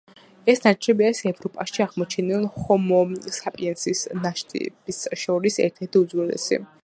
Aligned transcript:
ეს 0.51 0.61
ნარჩენები 0.61 1.05
არის 1.09 1.19
ევროპაში 1.31 1.83
აღმოჩენილ 1.85 2.47
ჰომო 2.63 3.03
საპიენსის 3.37 4.03
ნაშთებს 4.25 5.03
შორის 5.25 5.61
ერთ-ერთი 5.69 6.05
უძველესი. 6.05 6.63